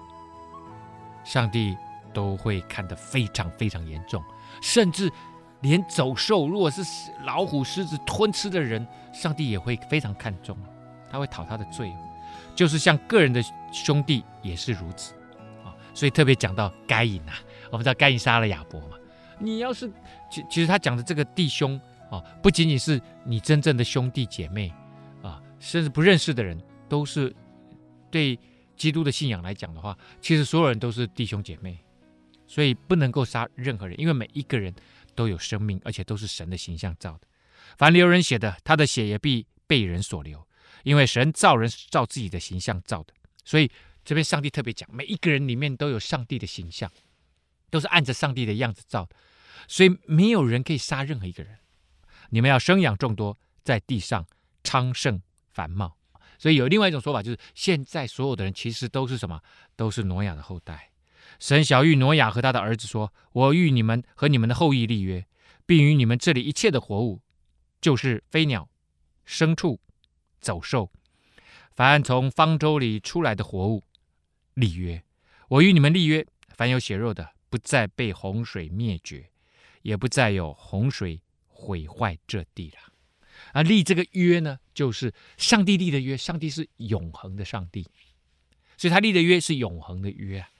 [1.25, 1.75] 上帝
[2.13, 4.23] 都会看得非常非常严重，
[4.61, 5.11] 甚至。
[5.61, 6.83] 连走兽，如果是
[7.25, 10.57] 老虎、狮子吞吃的人，上帝也会非常看重，
[11.11, 11.93] 他会讨他的罪，
[12.55, 13.43] 就是像个人的
[13.73, 15.15] 兄弟也是如此
[15.65, 15.75] 啊。
[15.93, 17.35] 所以特别讲到该隐啊，
[17.73, 18.97] 我们知道该隐杀了亚伯嘛。
[19.41, 19.91] 你要是
[20.31, 24.73] 其其实他讲的这个弟兄啊，不仅仅是你真正的兄弟姐妹
[25.23, 26.57] 啊，甚至不认识的人，
[26.89, 27.35] 都是
[28.13, 28.39] 对
[28.77, 31.79] 基督的信仰来讲的话，其实所有人都是弟兄姐妹，
[32.47, 34.73] 所以不能够杀任何人，因为每一个人。
[35.19, 37.27] 都有生命，而且都是神的形象造的。
[37.77, 40.47] 凡流人血的，他的血也必被人所流，
[40.85, 43.13] 因为神造人是照自己的形象造的。
[43.45, 43.69] 所以
[44.05, 46.89] 这边上帝特别讲，每一个人里面都有上帝的形象，
[47.69, 49.17] 都是按着上帝的样子造的。
[49.67, 51.59] 所以没有人可以杀任何一个人。
[52.31, 54.25] 你们要生养众多，在地上
[54.63, 55.97] 昌盛繁茂。
[56.39, 59.43] 所以有另外一种说法，就是现在所有的人其实都是什么？
[59.75, 60.93] 都是挪亚的后代。
[61.39, 65.25] 神小玉挪亚和他的儿子说：“我与你们和你们的后裔立约，
[65.65, 67.21] 并与你们这里一切的活物，
[67.81, 68.69] 就是飞鸟、
[69.25, 69.81] 牲畜、
[70.41, 70.91] 走兽，
[71.77, 73.85] 凡从方舟里出来的活物，
[74.55, 75.05] 立约。
[75.49, 79.31] 我与你们立约，凡有血肉的，不再被洪水灭绝，
[79.83, 82.93] 也不再有洪水毁坏这地了。
[83.53, 86.17] 而立这个约呢，就是上帝立的约。
[86.17, 87.87] 上帝是永恒的上帝，
[88.77, 90.51] 所以他立的约是永恒的约啊。”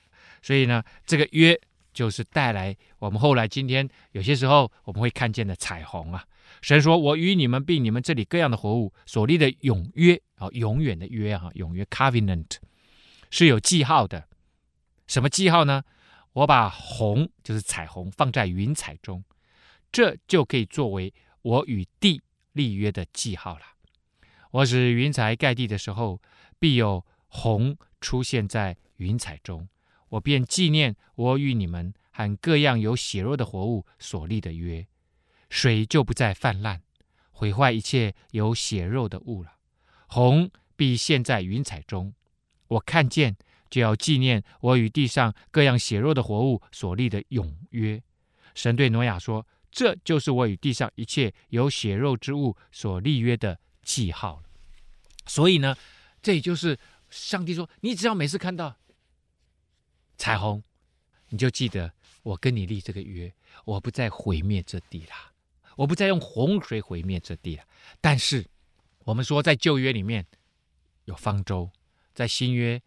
[0.43, 1.59] 所以呢，这个约
[1.93, 6.25] 就是带来我们后来今天有些时候我们会看见的彩虹啊。
[6.63, 12.57] 神说：“我与你们并你们这里各样的活物所立的永约啊，永远的约啊，永约 （covenant）
[13.31, 14.27] 是有记号的。
[15.07, 15.85] 什么记号呢？
[16.33, 19.23] 我把红就是彩虹放在云彩中，
[19.93, 22.23] 这就可以作为我与地
[22.53, 23.63] 立约的记号了。
[24.51, 26.21] 我使云彩盖地的时候，
[26.59, 29.69] 必有红出现在云彩中。”
[30.11, 34.87] 我便纪念我与你们和各样有血肉的活物所立的约，
[35.51, 36.81] 水就不再泛滥，
[37.31, 39.57] 毁坏一切有血肉的物了。
[40.07, 42.15] 红必现在云彩中，
[42.69, 43.37] 我看见
[43.69, 48.03] 就要纪念我与地上各样血肉的活物所立的永约。
[48.55, 54.43] 神对挪亚说：“这就是我与地上一切有血肉之物所立约的记号。”
[55.27, 55.77] 所以呢，
[56.23, 56.79] 这也就是
[57.11, 58.77] 上帝说：“你只要每次看到。”
[60.19, 60.63] 彩虹，
[61.29, 63.33] 你就记得我跟你立这个约，
[63.65, 65.15] 我不再毁灭这地了，
[65.77, 67.65] 我不再用洪水毁灭这地了。
[68.01, 68.45] 但是
[69.05, 70.27] 我们说，在旧约里面
[71.05, 71.71] 有方舟，
[72.13, 72.83] 在新约，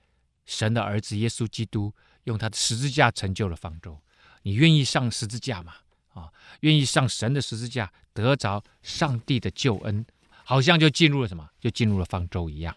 [0.46, 4.00] 神的儿子耶稣基督用他的十字架成就了方舟。
[4.44, 5.74] 你愿意上十字架吗？
[6.14, 10.06] 啊，愿意上神的十字架，得着上帝的救恩，
[10.44, 11.50] 好像就进入了什么？
[11.62, 12.76] 就进入了方舟一样，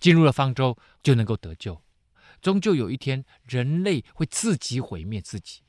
[0.00, 1.80] 进入了方舟就能够得救。
[2.44, 5.62] 终究有一天，人类会自己毁灭自己。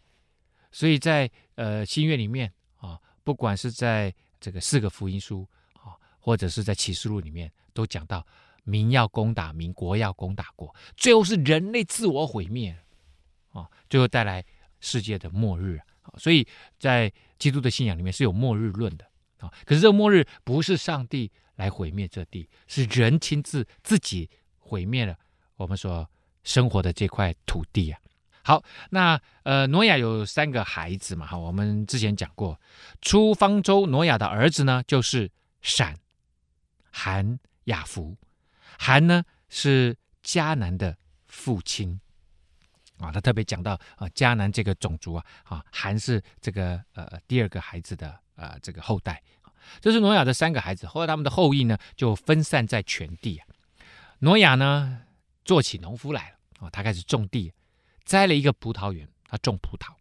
[0.74, 8.28] 所以在呃新约里面啊，不管是在这个四个福音书啊，或者是在启示录里面，都讲到
[8.66, 12.78] 民要攻打民，国要攻打国，最后是人类自我毁灭
[13.52, 14.44] 啊，最后带来
[14.82, 15.80] 世界的末日。
[16.18, 16.46] 所以
[16.78, 17.10] 在
[17.40, 19.06] 基督的信仰里面是有末日论的
[19.38, 19.50] 啊。
[19.66, 25.18] 可是这个末日不是上帝来毁灭这地，是人亲自自己毁灭了
[25.56, 26.06] 我们说。
[26.46, 28.00] 生活的这块土地啊，
[28.44, 32.58] 好，那呃，挪亚有三个孩子嘛，哈，我们之前讲过，
[33.02, 35.30] 出方舟挪亚的儿子呢，就是
[35.62, 35.98] 闪、
[36.92, 38.16] 含、雅弗。
[38.78, 42.00] 含呢是迦南的父亲
[43.00, 49.22] 啊，他特别讲到啊，迦南这个种族啊，啊，含是这个呃第二个孩子的呃这个后代。
[49.82, 53.48] 这是挪亚的三个孩子，后来他们的后裔呢就分散在全地啊。
[54.20, 55.02] 挪亚呢
[55.44, 56.35] 做起农夫来了。
[56.60, 57.52] 啊，他开始种地，
[58.04, 59.94] 栽了一个葡萄园，他种葡萄。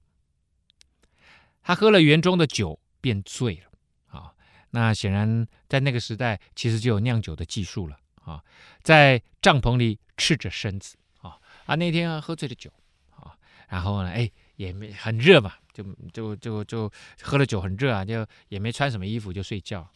[1.62, 4.18] 他喝了园中的酒，便醉了。
[4.18, 4.32] 啊，
[4.70, 7.98] 那显然在那个时代，其实就有酿酒的技术了。
[8.22, 8.42] 啊，
[8.82, 10.96] 在帐篷里赤着身子。
[11.20, 12.70] 啊啊，那天喝醉了酒。
[13.10, 13.36] 啊，
[13.68, 15.82] 然后呢，哎，也没很热嘛，就
[16.12, 16.92] 就就就
[17.22, 19.90] 喝了酒很热啊，就也没穿什么衣服就睡觉。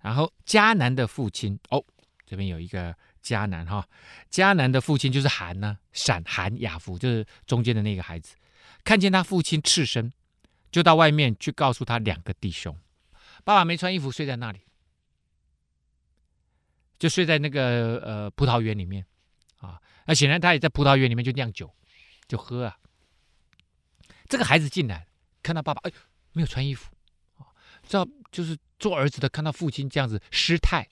[0.00, 1.84] 然后迦南的父亲，哦，
[2.26, 2.96] 这边有一个。
[3.26, 3.88] 迦南哈，
[4.30, 8.36] 迦南的父亲就是韩呢，闪韩雅夫就是中间的那个孩子，
[8.84, 10.12] 看见他父亲赤身，
[10.70, 12.78] 就到外面去告诉他两个弟兄，
[13.42, 14.60] 爸爸没穿衣服睡在那里，
[17.00, 19.04] 就睡在那个呃葡萄园里面
[19.58, 19.82] 啊。
[20.06, 21.74] 那显然他也在葡萄园里面就酿酒，
[22.28, 22.78] 就喝啊。
[24.28, 25.08] 这个孩子进来
[25.42, 25.92] 看到爸爸，哎，
[26.32, 26.92] 没有穿衣服
[27.38, 27.50] 啊，
[27.82, 30.88] 知道就是做儿子的看到父亲这样子失态，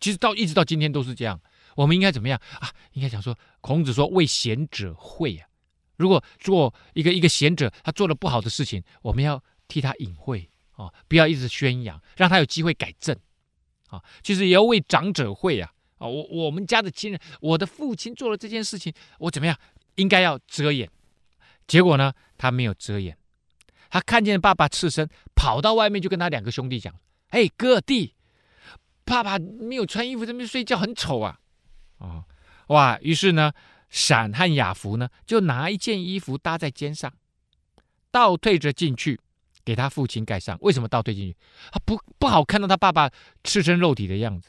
[0.00, 1.40] 其实到一直到今天都是这样。
[1.76, 2.70] 我们应该怎么样啊？
[2.92, 5.48] 应该讲说，孔子说为贤者讳啊。
[5.96, 13.16] 如果做一个一个贤者，他做了不好的事情，我们要替他隐晦啊，不要一直宣扬，让他有机会改正
[13.88, 14.02] 啊。
[14.22, 16.06] 其实也要为长者讳啊啊！
[16.08, 19.56] 我我们家的亲人，我的父亲做了这件事情，我怎么样？
[19.96, 20.90] 应该要遮掩。
[21.66, 23.16] 结果呢，他没有遮掩，
[23.90, 26.92] 他看见爸爸赤身，跑到外面就跟他两个兄弟讲
[27.28, 28.14] ：“哎，哥弟，
[29.04, 31.38] 爸爸没有穿衣服在那边睡觉，很丑啊！”
[32.02, 32.24] 啊，
[32.66, 32.98] 哇！
[33.00, 33.52] 于是呢。
[33.94, 37.12] 闪和雅弗呢，就拿一件衣服搭在肩上，
[38.10, 39.20] 倒退着进去，
[39.66, 40.56] 给他父亲盖上。
[40.62, 41.36] 为什么倒退进去？
[41.70, 43.10] 他不不好看到他爸爸
[43.44, 44.48] 赤身肉体的样子，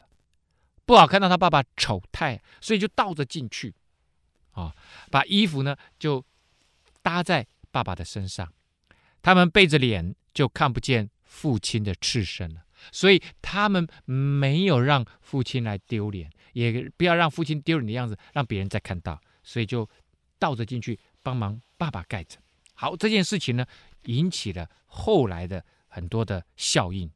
[0.86, 3.76] 不好看到他爸爸丑态，所以就倒着进去，
[4.52, 4.74] 啊，
[5.12, 6.24] 把衣服呢就
[7.02, 8.50] 搭在爸爸的身上。
[9.22, 12.62] 他们背着脸，就看不见父亲的赤身了。
[12.94, 19.22] 所以他们没有让父亲来丢脸，也不要让父亲丢脸的样子让别人再看到。
[19.44, 19.88] 所以就
[20.40, 22.40] 倒着进去帮忙爸爸盖着。
[22.74, 23.66] 好，这件事情呢，
[24.04, 27.12] 引起了后来的很多的效应。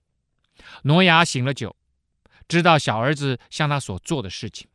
[0.84, 1.76] 挪亚醒了酒，
[2.48, 4.68] 知道小儿子向他所做的事情。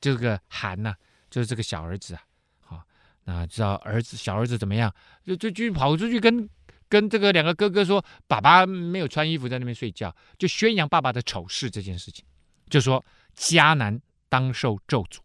[0.00, 0.94] 这个含呢、
[1.28, 2.22] 就是这个小儿子啊，
[2.60, 2.82] 好，
[3.24, 4.94] 那知道儿子小儿子怎么样，
[5.24, 6.48] 就就就跑出去跟
[6.88, 12.24] 跟这个两个哥哥说，爸爸没有穿衣服在那边睡觉，就宣扬爸爸的丑事这件事情，
[12.68, 13.04] 就说
[13.36, 15.18] 迦南当受咒诅。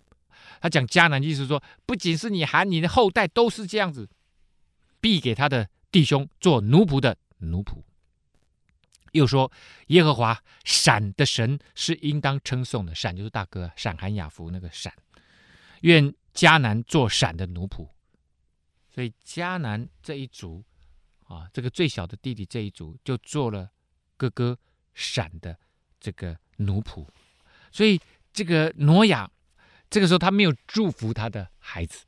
[0.62, 4.10] 他讲迦南，意思说，不仅是你还你的后代都是这样子，
[5.02, 7.84] 必给他的弟兄做奴仆的奴仆。
[9.12, 9.52] 又说
[9.88, 14.94] 耶和华闪的神是应当称颂的，闪就是大哥，闪含雅弗那个闪。
[15.82, 17.90] 愿迦南做闪的奴仆。
[18.90, 20.64] 所以迦南这一族
[21.26, 23.70] 啊，这个最小的弟弟这一族就做了
[24.16, 24.58] 哥哥
[24.94, 25.60] 闪的
[26.00, 27.06] 这个奴仆。
[27.74, 28.00] 所以
[28.32, 29.30] 这个挪亚。
[29.90, 32.06] 这个时候，他没有祝福他的孩子。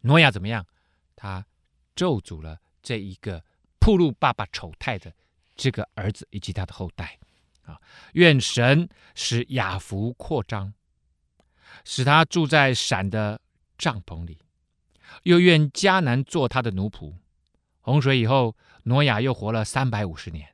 [0.00, 0.66] 挪亚怎么样？
[1.14, 1.46] 他
[1.94, 3.44] 咒诅了这一个
[3.78, 5.14] 暴露爸爸丑态的
[5.54, 7.18] 这个儿子以及他的后代。
[7.62, 7.80] 啊，
[8.14, 10.74] 愿神使雅弗扩张，
[11.84, 13.40] 使他住在闪的
[13.78, 14.38] 帐篷里；
[15.22, 17.14] 又愿迦南做他的奴仆。
[17.80, 20.53] 洪水以后，挪亚又活了三百五十年。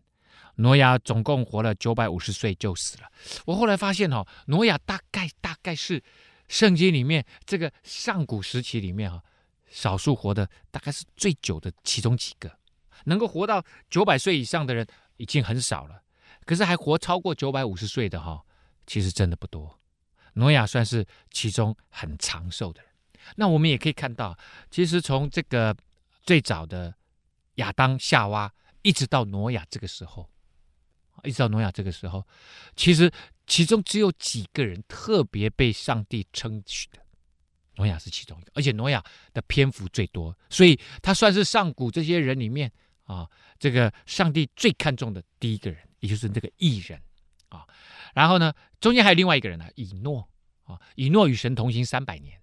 [0.61, 3.11] 挪亚总共活了九百五十岁就死了。
[3.47, 6.03] 我后来发现哦，挪亚大概大概是。
[6.51, 9.23] 圣经里面这个上古时期里面啊，
[9.71, 12.51] 少数活的大概是最久的其中几个，
[13.05, 14.85] 能够活到九百岁以上的人
[15.17, 16.03] 已经很少了，
[16.45, 18.43] 可是还活超过九百五十岁的哈，
[18.85, 19.79] 其实真的不多。
[20.35, 22.91] 挪亚算是其中很长寿的人。
[23.37, 24.37] 那我们也可以看到，
[24.73, 25.77] 其实从这个
[26.25, 26.93] 最早的
[27.55, 28.53] 亚当夏娃，
[28.83, 30.29] 一直到挪亚这个时候，
[31.25, 32.27] 一直到挪亚这个时候，
[32.77, 33.11] 其实。
[33.47, 37.05] 其中只有几个人特别被上帝称许的，
[37.75, 42.71] 挪亚是其中一个，而且挪亚的篇幅最多，所以他算是上古这些人里面
[43.03, 47.03] 啊，这个上帝最看重的第一个人，也就是这个异人
[47.49, 47.67] 啊。
[48.15, 50.29] 然后呢，中间还有另外一个人呢，以诺
[50.63, 52.41] 啊，以诺与神同行三百年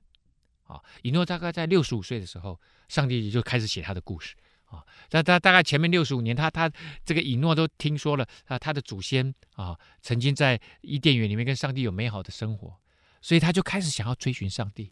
[0.63, 2.59] 啊，以诺大概在六十五岁的时候，
[2.89, 4.35] 上帝就开始写他的故事。
[4.67, 6.71] 啊，他他大概前面六十五年，他他
[7.03, 12.77] 这个以诺都听说了啊，他的祖先啊曾经在伊甸园里面跟上帝有美好的生活，
[13.21, 14.91] 所以他就开始想要追寻上帝。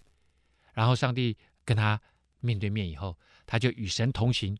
[0.73, 2.01] 然后上帝跟他
[2.39, 4.57] 面对面以后，他就与神同行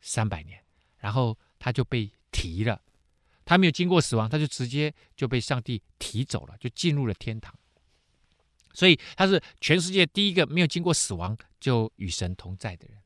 [0.00, 0.62] 三百年，
[0.98, 2.80] 然后他就被提了，
[3.44, 7.54] 他没有经过死亡，他就直接就被上帝提走了，就进入了天堂。
[8.72, 12.97] 所以他是全世界第一个没有经过死亡就与神同在的人。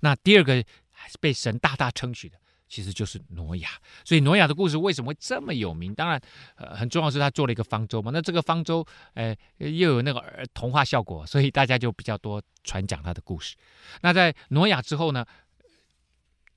[0.00, 2.38] 那第二个还是被神大大称许的，
[2.68, 3.70] 其实就是挪亚。
[4.04, 5.94] 所以挪亚的故事为什么会这么有名？
[5.94, 6.20] 当然，
[6.56, 8.10] 呃，很重要是他做了一个方舟嘛。
[8.12, 13.56] 那这个方舟，呃，又有那个童话效果，所以大家就比较多传讲他的故事。
[14.02, 15.24] 那在挪亚之后呢，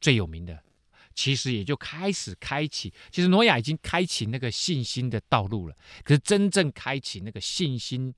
[0.02, 0.64] 最有名的
[1.14, 2.94] 其实也就开始开启。
[3.12, 5.76] 其实挪亚已经开启那个信心的道路了。
[6.04, 8.14] 可是真正开启那个信心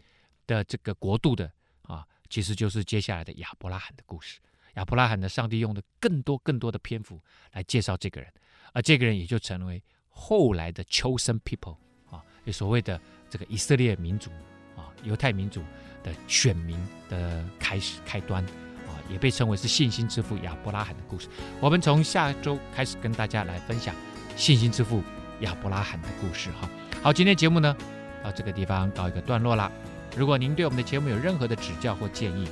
[0.45, 1.51] 的这个国度的
[1.84, 4.39] 啊，其实就是接下来的亚伯拉罕的故事。
[4.76, 7.22] 亚伯拉罕的上帝用的更多更多的篇幅
[7.53, 8.32] 来介绍这个人，
[8.74, 11.76] 而这个人也就成为后来的 chosen people
[12.09, 12.99] 啊，也所谓的
[13.30, 14.30] 这个以色列民族
[14.76, 15.61] 啊，犹太民族
[16.03, 18.43] 的选民的开始开端
[18.88, 21.28] 啊，也被称为是信心之父亚伯拉罕的故事。
[21.59, 23.93] 我们从下周开始跟大家来分享
[24.36, 25.03] 信心之父
[25.41, 26.69] 亚伯拉罕的故事哈。
[27.03, 27.76] 好，今天节目呢
[28.24, 29.72] 到这个地方告一个段落啦。
[30.15, 32.47] 如果您对我们的节目有任何的指教或建议，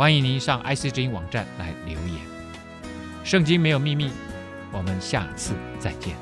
[0.00, 2.16] 欢迎您上 IC 之音网站来留言。
[3.22, 4.10] 圣经没有秘密，
[4.72, 6.16] 我们下次再见。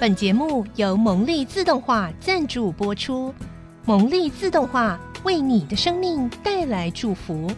[0.00, 3.32] 本节目由蒙利自动化赞助播出，
[3.84, 7.48] 蒙利自动化为你的生命带来祝福。